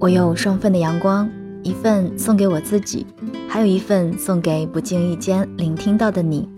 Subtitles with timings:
[0.00, 1.28] 我有双份的阳光，
[1.62, 3.06] 一份送给我自己，
[3.46, 6.48] 还有一份送给不经意间聆听到的你。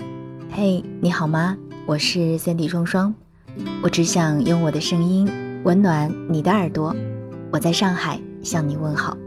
[0.53, 1.57] 嘿，你好吗？
[1.85, 3.13] 我是三 D 双双，
[3.83, 5.29] 我只想用我的声音
[5.65, 6.95] 温暖你的耳朵。
[7.51, 9.19] 我在上海向你问好。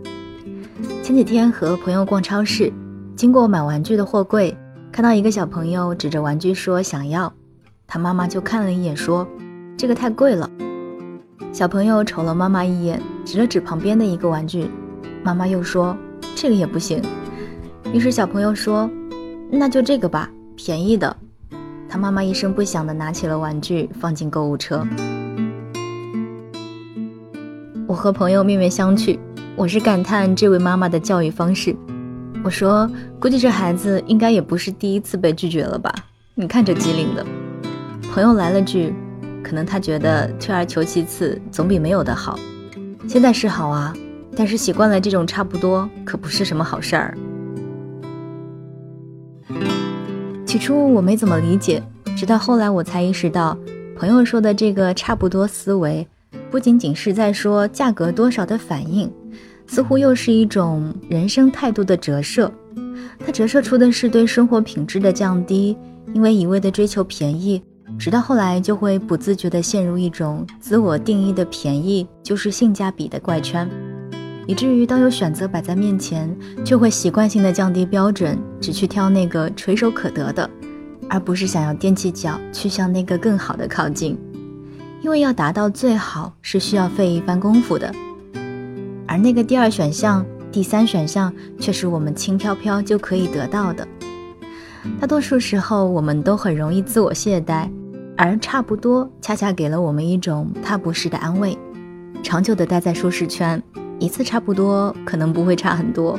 [1.03, 2.71] 前几天和朋友逛超市，
[3.17, 4.57] 经过买玩具的货柜，
[4.93, 7.33] 看到一个小朋友指着玩具说想要，
[7.85, 9.27] 他妈妈就看了一眼说
[9.75, 10.49] ：“这个太贵了。”
[11.51, 14.69] 小朋友瞅了妈妈一眼，指了指旁边的一个玩具，
[15.23, 15.97] 妈妈又说
[16.35, 17.01] ：“这个也不行。”
[17.91, 18.87] 于是小朋友说
[19.51, 21.17] ：“那就这个吧，便宜的。”
[21.89, 24.85] 他妈妈一声不响地拿起了玩具，放进购物车。
[27.87, 29.17] 我和朋友面面相觑，
[29.55, 31.75] 我是感叹这位妈妈的教育方式。
[32.43, 32.87] 我说
[33.19, 35.91] ：“估计这孩子应该也不是第一次被拒绝了吧？
[36.35, 37.25] 你看这机灵的。”
[38.13, 38.93] 朋友来了句。
[39.43, 42.35] 可能他觉得退而求其次总比没有的好，
[43.07, 43.93] 现在是好啊，
[44.35, 47.17] 但是习惯了这种差不多可不是什么好事儿。
[50.45, 51.81] 起初我没怎么理解，
[52.17, 53.57] 直到后来我才意识到，
[53.95, 56.05] 朋友说的这个差不多思维，
[56.49, 59.11] 不仅仅是在说价格多少的反应，
[59.67, 62.51] 似乎又是一种人生态度的折射。
[63.19, 65.77] 它折射出的是对生活品质的降低，
[66.13, 67.61] 因为一味的追求便宜。
[67.97, 73.67] 直到后来，就会不自觉地陷入一种自我定义的便宜就是性价比的怪圈，
[74.45, 80.47] 以至于当有选择摆在面前，就会习惯性的降低标准，只去挑那个垂手可得的，
[81.09, 84.17] 而不是想要踮起脚去向那个更好的靠近。
[85.01, 87.91] 因为要达到最好是需要费一番功夫的，
[89.07, 93.87] 而那个第二选项、第三选项却是我们轻飘飘就可以得到的。
[94.99, 97.69] 大多数时候，我们都很容易自我懈怠。
[98.17, 101.57] 而差不多，恰恰给了我们一种踏步式的安慰。
[102.23, 103.61] 长久的待在舒适圈，
[103.99, 106.17] 一次差不多可能不会差很多，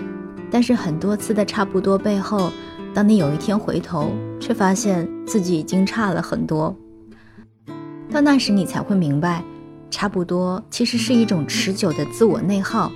[0.50, 2.52] 但是很多次的差不多背后，
[2.92, 6.76] 当你有一天回头，却发现自己已经差了很多。
[8.10, 9.42] 到那时，你才会明白，
[9.90, 12.92] 差不多其实是一种持久的自我内耗，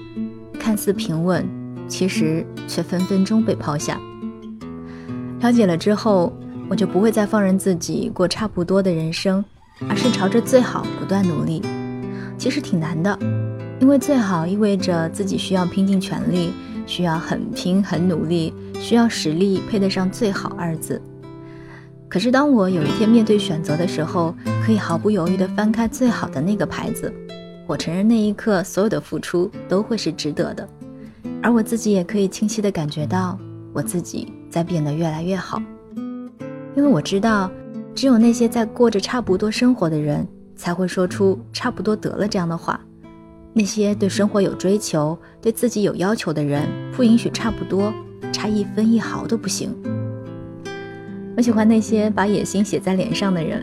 [0.59, 1.49] 看似平稳，
[1.89, 3.99] 其实却分分钟被抛下。
[5.41, 6.31] 了解了之后。
[6.71, 9.45] 我就不会再放任自己过差不多的人生，
[9.89, 11.61] 而是朝着最好不断努力。
[12.39, 13.19] 其实挺难的，
[13.81, 16.53] 因为最好意味着自己需要拼尽全力，
[16.87, 21.03] 需要很拼很努力，需要实力配得上最好二字。
[22.09, 24.33] 可是当我有一天面对选择的时候，
[24.65, 27.13] 可以毫不犹豫地翻开最好的那个牌子，
[27.67, 30.69] 我承认那一刻所有的付出都会是值得的，
[31.43, 33.37] 而我自己也可以清晰地感觉到
[33.73, 35.61] 我自己在变得越来越好。
[36.81, 37.51] 因为我知道，
[37.95, 40.27] 只有那些在过着差不多生活的人，
[40.57, 42.81] 才会说出“差不多得了”这样的话。
[43.53, 47.93] 那些对生活有追求、对自己有要求的人，不允许差不多，
[48.33, 49.77] 差一分一毫都不行。
[51.37, 53.63] 我喜欢那些把野心写在脸上的人，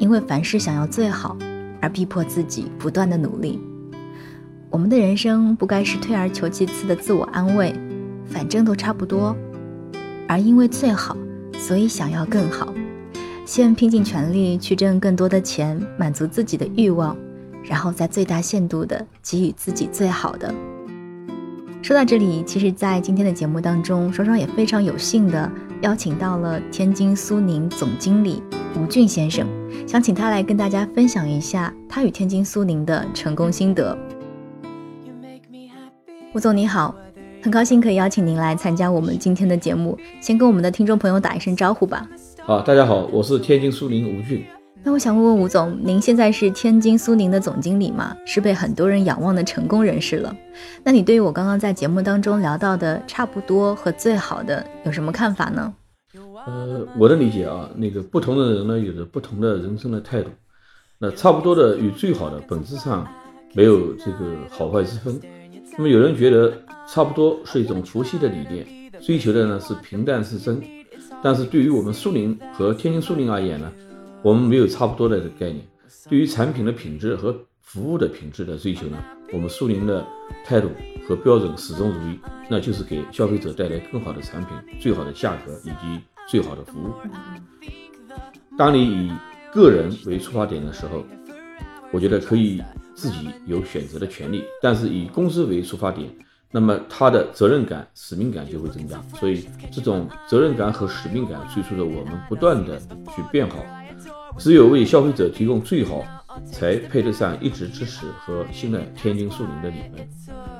[0.00, 1.38] 因为凡事想要最好，
[1.80, 3.60] 而逼迫自己不断的努力。
[4.70, 7.72] 我们的人生不该是退而求其次的自我安慰，
[8.24, 9.36] 反正都差不多，
[10.26, 11.16] 而因为最好。
[11.58, 12.72] 所以想要更好，
[13.44, 17.16] 先拼尽全力去挣更多的钱，满足自己的欲望，
[17.64, 20.54] 然后在最大限度的给予自己最好的。
[21.82, 25.50] 说到这里，其实，在今天的节目当中，双双也非常有幸的
[25.82, 28.42] 邀请到了天津苏宁总经理
[28.76, 29.46] 吴俊先生，
[29.86, 33.96] 想请他来跟大家分享一下他与天津苏宁的成功心得。
[36.34, 37.05] 吴总你好。
[37.46, 42.04] 很高兴可以邀请您来参加我们今天的节目，先跟我们的听众朋友打一声招呼吧。
[42.42, 44.44] 好，大家好，我是天津苏宁吴俊。
[44.82, 48.16] 那我想问问吴总，您现在是天津苏宁的总经理吗？
[48.26, 50.34] 是被很多人仰望的成功人士了。
[50.82, 55.72] 那你对于我刚刚在节目当中聊到的差不多和最好的有什么看法呢？
[56.48, 60.30] 呃，我的理解啊，那个不同的人呢，有着不同的人生的态度。
[60.98, 63.06] 那差不多的与最好的本质上
[63.52, 65.20] 没有这个好坏之分。
[65.78, 68.66] 那么有人觉得差不多是一种佛系的理念，
[69.00, 70.62] 追求的呢是平淡是真。
[71.22, 73.70] 但是对于我们苏宁和天津苏宁而言呢，
[74.22, 75.60] 我们没有差不多的概念。
[76.08, 78.96] 对于产品的品质和服务的品质的追求呢，
[79.32, 80.06] 我们苏宁的
[80.44, 80.70] 态度
[81.06, 82.18] 和标准始终如一，
[82.48, 86.90] 那就是给消费者带来更好的产品、最好的价格以及最好的服务。
[88.56, 89.12] 当你以
[89.52, 91.04] 个人为出发点的时候，
[91.92, 92.62] 我觉得可以。
[92.96, 96.08] 自己有选择的权利，但是以公司为出发点，
[96.50, 99.00] 那么他的责任感、使命感就会增加。
[99.20, 102.80] 所以，这种责任感和使命感催促着我们不断的
[103.14, 103.56] 去变好。
[104.38, 106.04] 只有为消费者提供最好、
[106.50, 110.08] 才配得上一直支持和信赖天津苏宁的你们。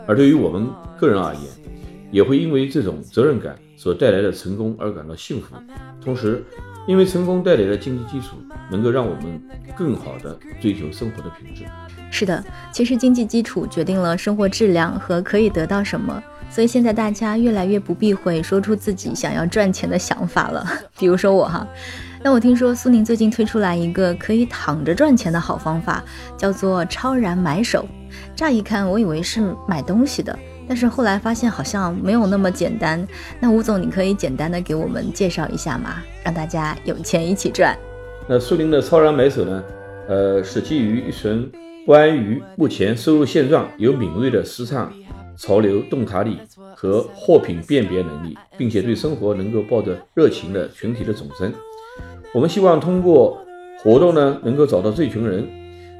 [0.06, 0.68] 而对于我们
[0.98, 1.42] 个人而言，
[2.10, 5.56] 也会因为这种责任感所带来的成功而感到幸福。
[6.00, 6.44] 同时，
[6.86, 8.36] 因为成功带来的经济基础，
[8.70, 9.40] 能够让我们
[9.76, 11.64] 更好地追求生活的品质。
[12.10, 12.42] 是的，
[12.72, 16.22] 其实经济基础决定了生活质量和可以得到什么。
[16.48, 20.64] 所以现在大家越来越不避讳说出自己想要赚钱的想法了。
[20.96, 21.66] 比如说我哈，
[22.22, 26.02] 那我听说苏宁最近推出来一个可以躺着赚钱的好方法，
[26.38, 27.84] 叫做超然买手。
[28.36, 30.38] 乍一看，我以为是买东西的。
[30.68, 33.06] 但是后来发现好像没有那么简单。
[33.40, 36.02] 那吴总，你可以简单的给我们介绍一下吗？
[36.24, 37.76] 让大家有钱一起赚。
[38.28, 39.62] 那苏宁的超然买手呢？
[40.08, 41.50] 呃，是基于一群
[41.84, 44.92] 关于目前收入现状，有敏锐的时尚
[45.36, 46.38] 潮流洞察力
[46.74, 51.52] 和货品辨别能力，并且对生活能够抱着热情的群体的总称。
[52.32, 53.38] 我们希望通过
[53.82, 55.46] 活动呢，能够找到这群人，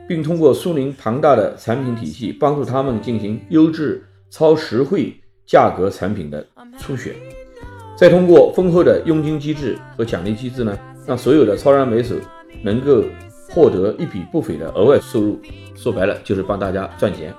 [0.08, 4.02] 并通过苏宁庞大的产品体系，帮助他们进行优质。
[4.31, 5.14] 超实惠
[5.46, 6.44] 价格产品的
[6.78, 7.14] 初选，
[7.96, 10.76] 再通过丰厚的佣金机制和奖励机制呢，
[11.06, 12.14] 让所有的超然买手
[12.62, 13.02] 能够
[13.50, 15.38] 获得一笔不菲的额外收入。
[15.75, 17.32] 说白了，就是帮大家赚钱。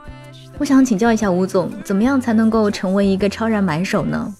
[0.57, 4.33] 我想请教一下吴总，怎么样才能够成为一个超然买手呢？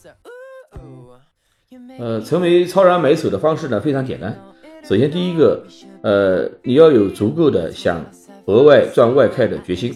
[2.00, 4.36] 呃，成为超然买手的方式呢非常简单。
[4.84, 5.64] 首先，第一个，
[6.02, 8.04] 呃，你要有足够的想
[8.46, 9.94] 额外赚外快的决心，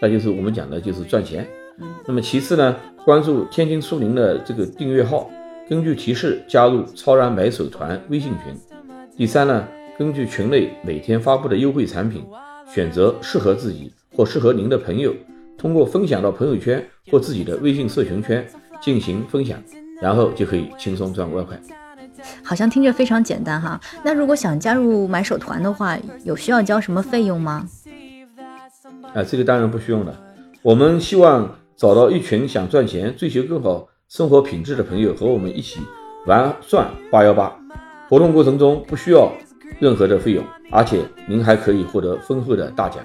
[0.00, 1.46] 那就是我们讲的就是赚钱。
[2.06, 5.30] 那么其次呢，关注天津苏宁的这个订阅号，
[5.68, 8.54] 根据提示加入超然买手团微信群。
[9.16, 9.66] 第三呢，
[9.98, 12.24] 根据群内每天发布的优惠产品，
[12.72, 15.14] 选择适合自己或适合您的朋友，
[15.58, 18.46] 通过分享到朋友圈或自己的微信社群圈
[18.80, 19.62] 进行分享，
[20.00, 21.60] 然后就可以轻松赚外快。
[22.42, 23.80] 好像听着非常简单哈。
[24.02, 27.66] 那如果想加入买手团的话，有需要交什么费用吗？
[29.14, 30.18] 啊，这个当然不需要了。
[30.62, 31.57] 我们希望。
[31.78, 35.78] 找到一群想赚钱、追求更好生活品质的朋友，和我们一起
[36.26, 37.56] 玩转八幺八
[38.08, 39.30] 活动过程中不需要
[39.78, 42.98] 任何的费用，而且您还可以获得丰厚的大奖。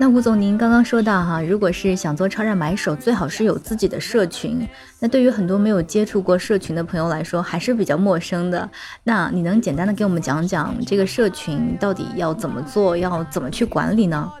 [0.00, 4.66] 那吴总，您刚刚说到哈，如果是想做超然买手，最好是有自己的社群。
[4.98, 8.66] 那对于很多没有接触过社群的朋友来说，还是比较陌生的。
[9.04, 14.32] 那你能简单的给我们讲讲这个社群到底要怎么做，要怎么去管理呢？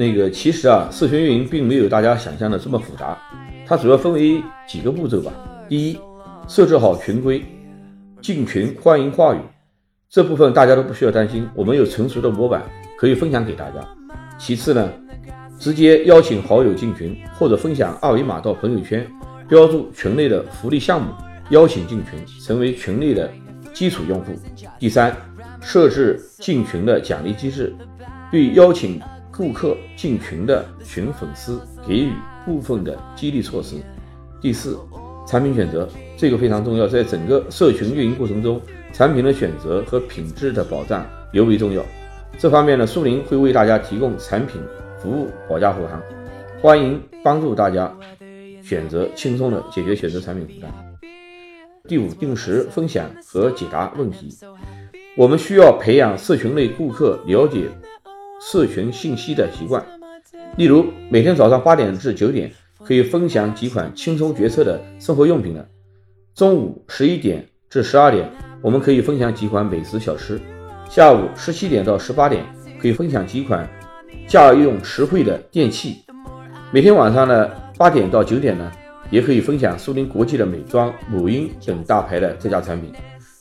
[0.00, 3.18] 那个其实啊，社群运营并没有大家想象的这么复杂，
[3.66, 5.30] 它主要分为几个步骤吧。
[5.68, 5.98] 第一，
[6.48, 7.44] 设置好群规，
[8.22, 9.38] 进群欢迎话语，
[10.08, 12.62] 这部分大家都不需要担心，我们有成熟的模板
[12.98, 13.86] 可以分享给大家。
[14.38, 14.90] 其次呢，
[15.58, 19.06] 直接邀请好友进群，或者分享二维码到朋友圈，
[19.50, 21.12] 标注群内的福利项目，
[21.50, 23.30] 邀请进群，成为群内的
[23.74, 24.32] 基础用户。
[24.78, 25.14] 第三，
[25.60, 27.76] 设置进群的奖励机制，
[28.30, 28.98] 对邀请。
[29.40, 31.58] 顾客进群的群粉丝
[31.88, 32.12] 给予
[32.44, 33.76] 部分的激励措施。
[34.38, 34.78] 第四，
[35.26, 38.60] 产品选择这个非常重要，在整个社群运营过程中，
[38.92, 41.82] 产品的选择和品质的保障尤为重要。
[42.36, 44.60] 这方面呢，苏宁会为大家提供产品
[45.00, 46.02] 服务保驾护航，
[46.60, 47.90] 欢迎帮助大家
[48.62, 50.70] 选择轻松的解决选择产品负担。
[51.88, 54.36] 第五，定时分享和解答问题。
[55.16, 57.70] 我们需要培养社群内顾客了解。
[58.40, 59.84] 社群信息的习惯，
[60.56, 62.50] 例如每天早上八点至九点
[62.82, 65.60] 可以分享几款轻松决策的生活用品的；
[66.34, 68.28] 中午十一点至十二点
[68.62, 70.38] 我们可以分享几款美食小吃；
[70.88, 72.42] 下午十七点到十八点
[72.80, 73.68] 可以分享几款
[74.26, 76.02] 家用实惠的电器；
[76.72, 78.72] 每天晚上呢八点到九点呢
[79.10, 82.90] 也可以分享苏宁国际的美妆、母婴等大牌的这家产品。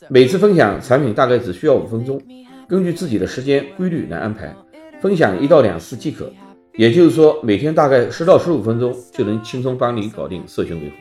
[0.09, 2.21] 每次分享产品大概只需要五分钟，
[2.67, 4.53] 根据自己的时间规律来安排。
[5.01, 6.29] 分享一到两次即可，
[6.73, 10.95] 也就是说每天大概十到十五分钟就能轻松帮你搞定社群维护。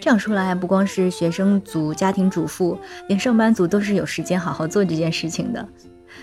[0.00, 2.78] 这样说来，不光是学生族、家庭主妇，
[3.08, 5.68] 连上班族都是有时间好好做这件事情的。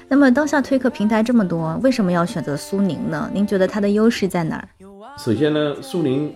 [0.08, 3.30] 那么当下推客平台这么多，为什么要选择苏宁呢？
[3.34, 4.68] 您觉得它的优势在哪儿？
[5.18, 6.34] 首先呢，苏宁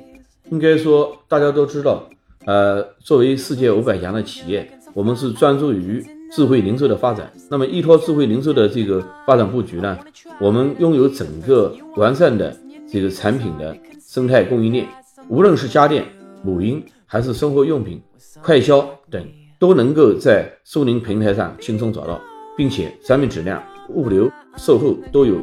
[0.50, 2.07] 应该说大家都知道，
[2.45, 6.05] 呃，作为世界五百强的企业，我们是专注于。
[6.36, 10.00] 智慧零售的发展，那么依托智慧零售的这个发展布局呢，
[10.40, 12.58] 我们拥有整个完善的
[12.92, 14.88] 这个产品的生态供应链，
[15.30, 16.04] 无论是家电、
[16.44, 18.02] 母婴还是生活用品、
[18.42, 19.24] 快消等，
[19.60, 22.20] 都能够在苏宁平台上轻松找到，
[22.58, 25.36] 并且产品质量、物流、售后都有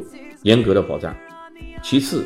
[0.43, 1.15] 严格的保障。
[1.81, 2.25] 其次，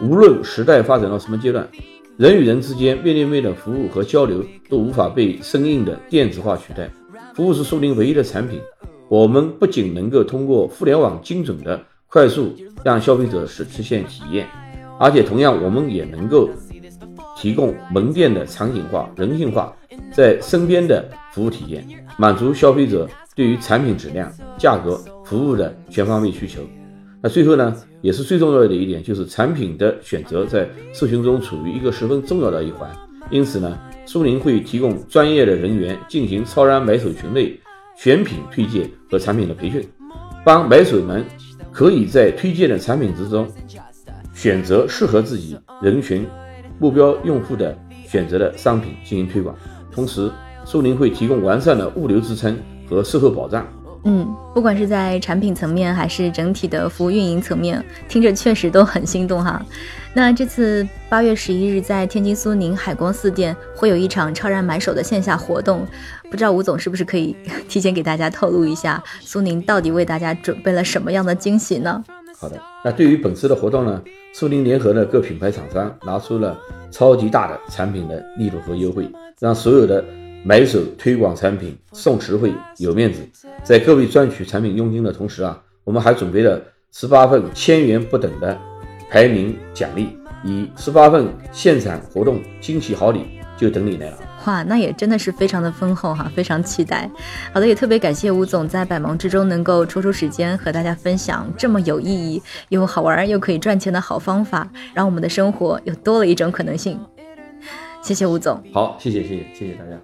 [0.00, 1.68] 无论时代发展到什么阶段，
[2.16, 6.88] 人与人之间面对面的服务和交流都无法被生硬的电子化取代。
[7.34, 8.60] 服务是苏宁唯一的产品，
[9.08, 14.46] 我们不仅能够通过互联网精准的快速让消费者实实现体验，
[15.00, 16.48] 而且同样我们也能够
[17.36, 19.74] 提供门店的场景化、人性化
[20.12, 21.84] 在身边的服务体验，
[22.16, 26.60] 满足消费者对于产品质量、价格、服务的全方位需求。
[27.20, 32.88] 那最后呢，也是最重要的一点，就是产品的选择在社群中处于一个十分重要的一环。
[33.30, 33.76] 因此呢，
[34.06, 37.58] 苏宁会提供专业的人员进行超然买手群内
[37.96, 39.86] 选品推荐和产品的培训，
[40.44, 41.24] 帮买手们
[41.72, 43.48] 可以在推荐的产品之中
[44.34, 46.26] 选择适合自己人群
[46.78, 49.56] 目标用户的选择的商品进行推广。
[49.90, 50.30] 同时，
[50.64, 52.58] 苏宁会提供完善的物流支撑
[52.88, 53.66] 和售后保障。
[54.06, 59.64] 嗯，不管是在产品层面还是整体的服务运营层面，听着确实都很心动哈。
[60.12, 65.86] 那这次八月十一日在天津苏宁海光四店会有一场超然买手的线下活动，
[66.30, 67.34] 不知道吴总是不是可以
[67.66, 72.04] 提前给大家透露一下，苏宁到底为大家准备了什么样的惊喜呢？
[72.38, 74.02] 好的，那对于本次的活动呢，
[74.34, 76.58] 苏宁联合了各品牌厂商拿出了
[76.90, 79.08] 超级大的产品的力度和优惠，
[79.40, 80.04] 让所有的。
[80.46, 83.26] 买手推广产品送实惠有面子，
[83.62, 86.60] 在各位赚取产品佣金的同时啊，我们还准备了
[86.92, 88.58] 十八份千元不等的
[89.08, 90.08] 排名奖励，
[90.44, 94.18] 以十八份现场活动惊喜好礼就等你来了。
[94.44, 97.10] 哇，那也真的是非常的丰厚哈，非常期待。
[97.54, 107.00] 好的，也特别感谢吴总在百忙之中能够抽出时间和大家分享这么有意义又好玩又可以赚钱的好方法，让我们的生活又多了一种可能性。
[108.04, 109.98] 谢谢吴总，好，谢谢谢谢谢谢大家。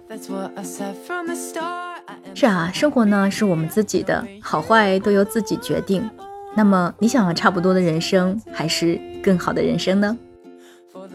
[2.33, 6.09] 是啊，生活呢是我们自己的，好坏都由自己决定。
[6.55, 10.17] 那么你想要差不多的人生，还是更好的人生呢？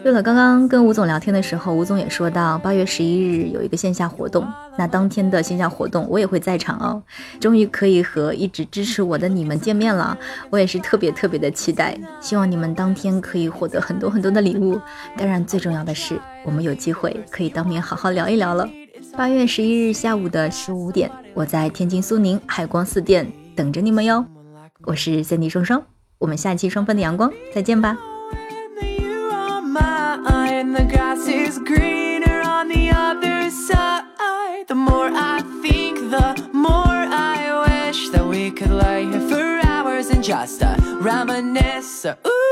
[0.02, 7.02] 对了，刚刚跟吴总聊天的时候，吴总也说到八月十一日有一个线下活动，那当天的线下活动我也会在场哦。
[7.40, 10.16] 终于可以和一直支持我的你们见面了，
[10.50, 11.98] 我也是特别特别的期待。
[12.20, 14.80] 希望你们当天可以获得很多很多的礼物，
[15.16, 18.68] 当然最重要的是我们有机会可以当面好好聊一聊了。
[19.16, 24.24] 八月十一日下午的十五点，我在天津苏宁海光四店等着你们哟。
[24.84, 25.82] 我是三 D 双双，
[26.18, 27.96] 我们下期双份的阳光再见吧。
[30.64, 34.66] The grass is greener on the other side.
[34.66, 40.08] The more I think, the more I wish that we could lay here for hours
[40.08, 42.06] and just uh, reminisce.
[42.06, 42.28] Ooh.
[42.28, 42.45] ooh.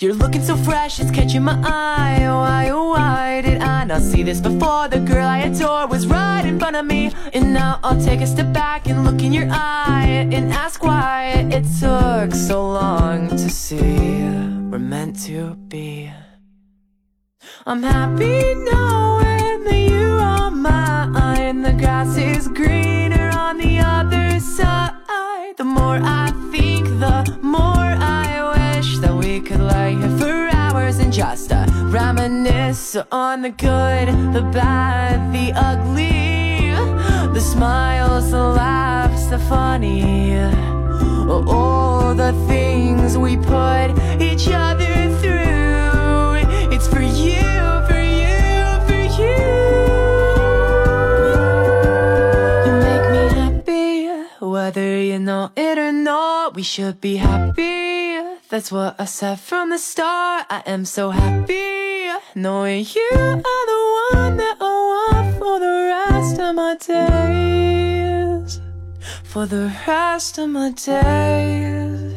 [0.00, 2.24] You're looking so fresh, it's catching my eye.
[2.24, 4.86] Oh, why, oh, why did I not see this before?
[4.86, 7.10] The girl I adore was right in front of me.
[7.34, 11.48] And now I'll take a step back and look in your eye and ask why
[11.50, 14.22] it took so long to see.
[14.70, 16.12] We're meant to be.
[17.66, 21.62] I'm happy knowing that you are mine.
[21.62, 25.56] The grass is greener on the other side.
[25.56, 27.87] The more I think, the more
[29.40, 35.52] could lay here for hours and just uh, reminisce on the good, the bad, the
[35.54, 36.70] ugly,
[37.32, 40.34] the smiles, the laughs, the funny,
[41.28, 43.90] all the things we put
[44.20, 46.72] each other through.
[46.74, 47.42] It's for you,
[47.88, 49.38] for you, for you.
[52.66, 56.54] You make me happy, whether you know it or not.
[56.54, 57.78] We should be happy.
[58.50, 60.46] That's what I said from the start.
[60.48, 63.82] I am so happy knowing you are the
[64.14, 68.58] one that I want for the rest of my days.
[69.22, 72.16] For the rest of my days.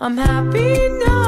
[0.00, 1.27] I'm happy knowing